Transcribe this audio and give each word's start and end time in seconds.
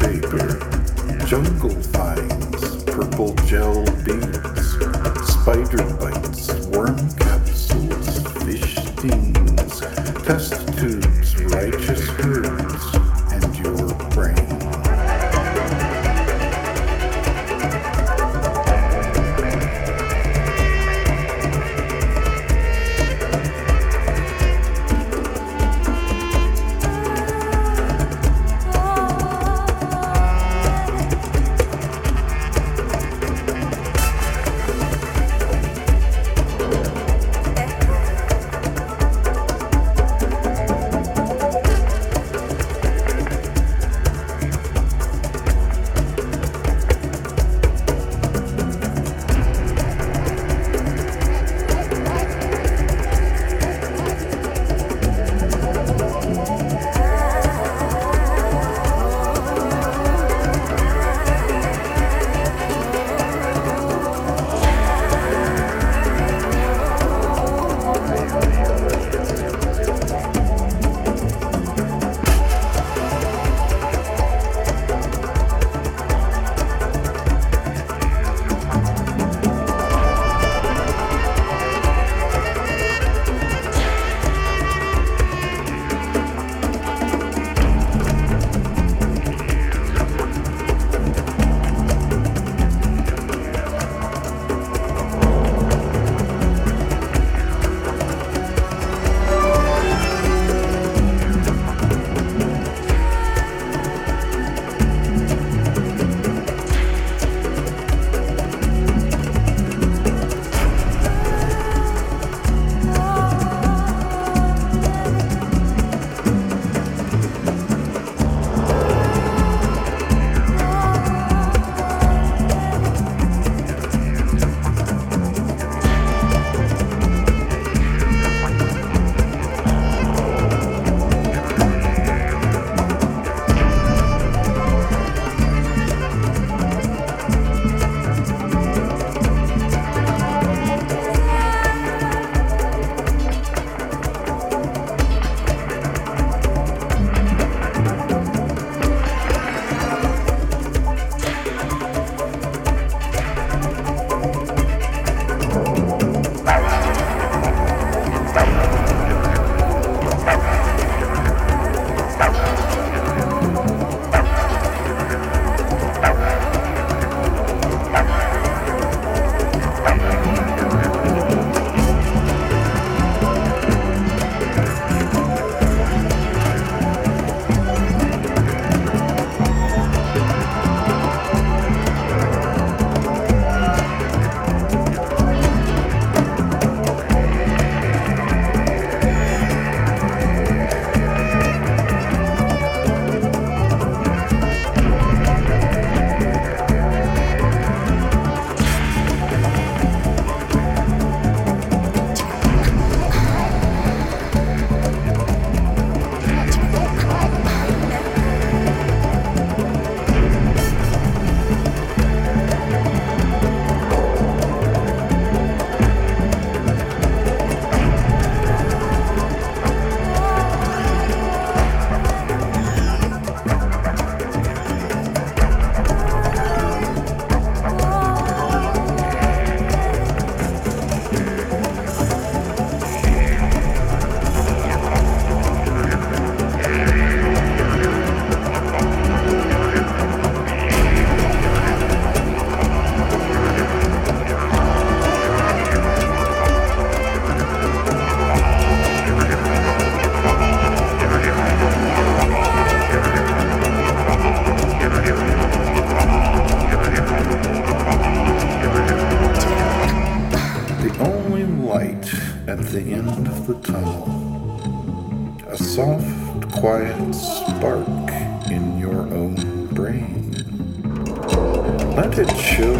Paper, 0.00 1.26
jungle 1.26 1.70
vines, 1.92 2.84
purple 2.84 3.34
gel 3.46 3.84
beads, 4.04 4.78
spider 5.32 5.84
bites, 5.96 6.66
worm 6.68 6.96
capsules, 7.16 8.22
fish 8.44 8.76
stings, 8.76 9.80
test 10.24 10.67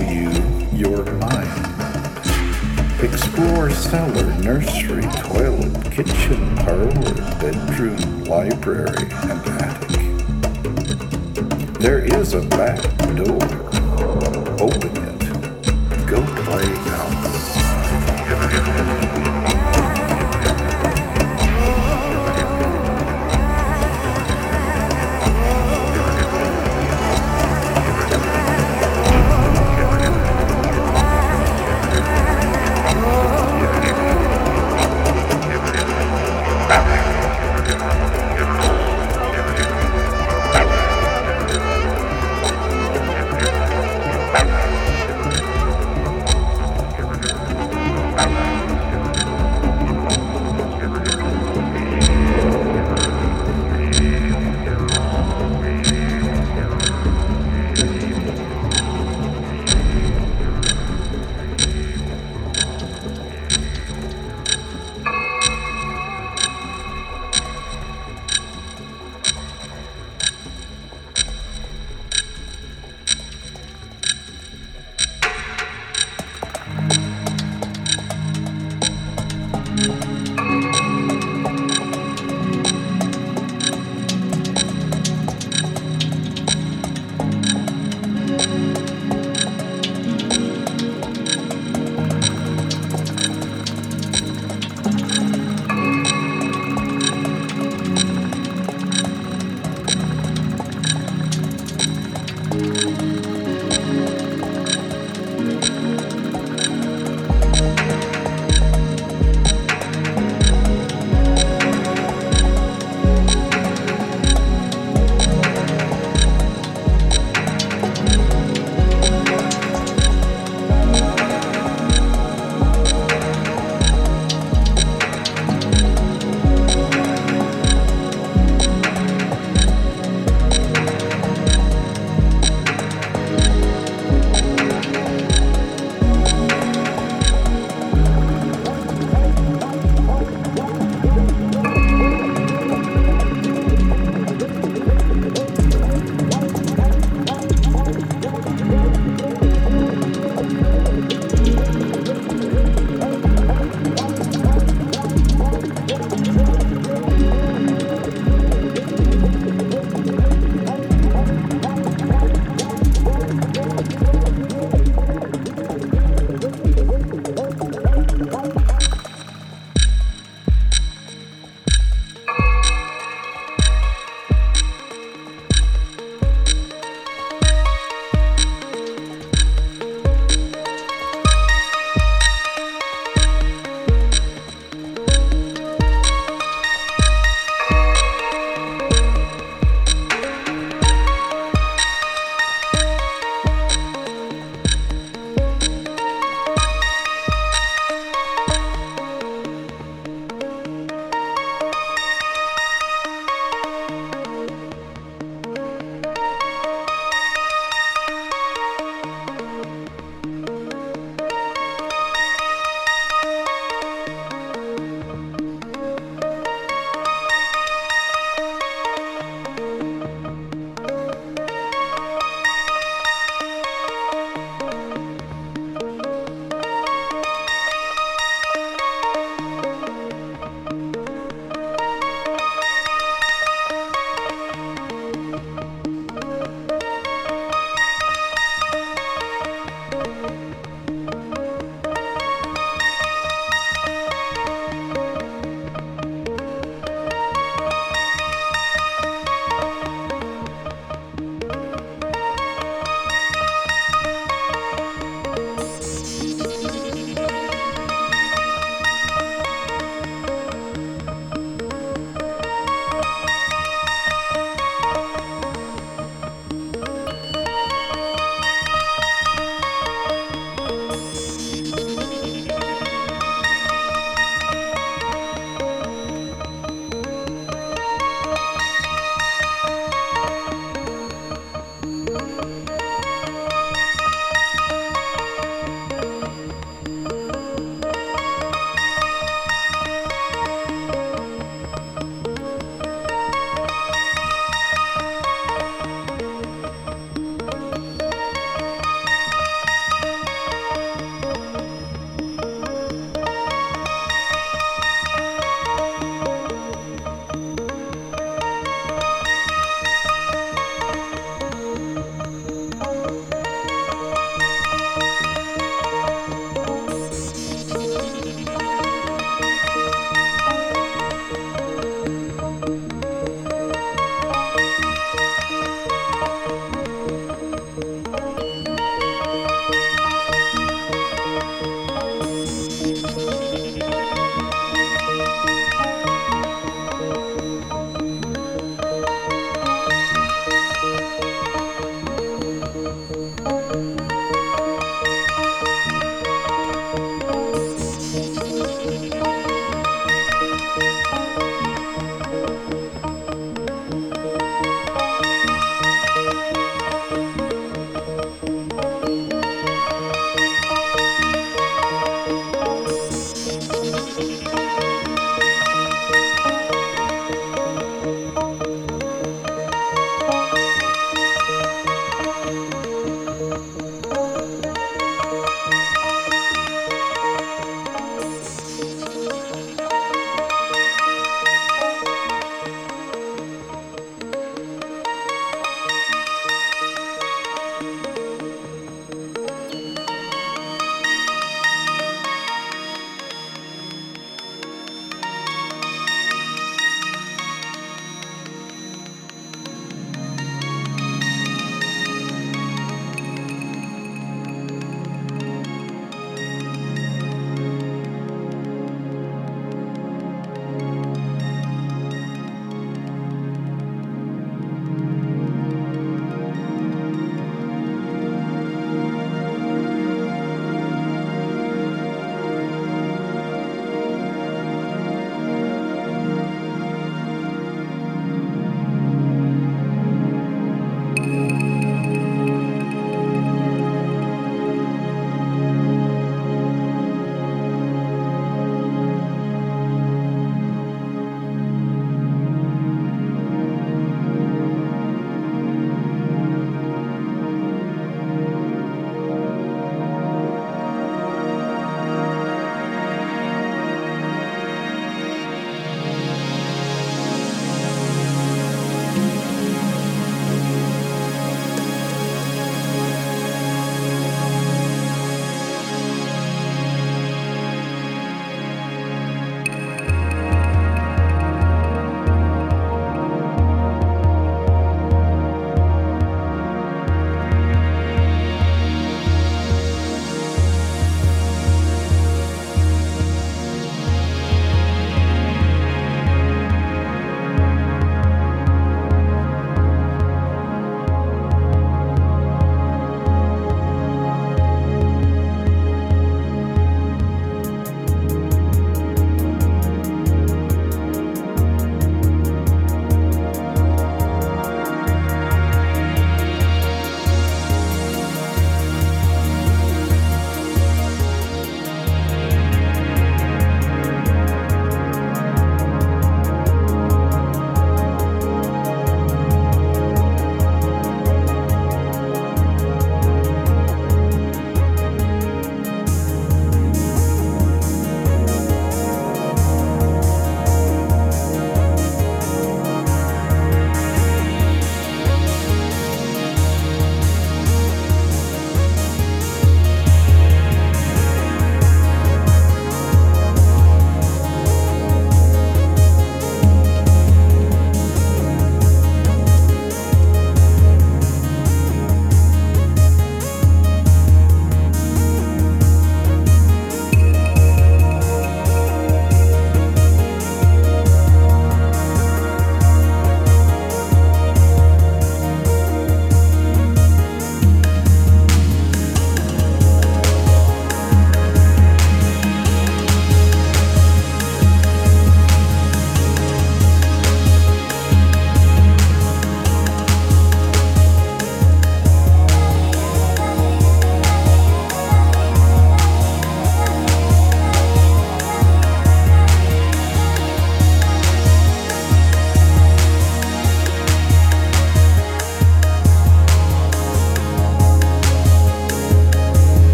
you 0.00 0.30
your 0.72 1.04
mind. 1.14 1.70
Explore 3.02 3.70
cellar, 3.70 4.32
nursery, 4.40 5.02
toilet, 5.18 5.90
kitchen, 5.90 6.56
parlor, 6.56 7.14
bedroom, 7.40 8.24
library, 8.24 9.08
and 9.10 9.40
attic. 9.60 10.00
There 11.80 12.00
is 12.00 12.34
a 12.34 12.42
back 12.42 12.82
door. 13.16 13.42
Open 14.60 14.96
it. 14.96 15.20
Go 16.06 16.22
play 16.44 16.68
outside. 16.92 17.70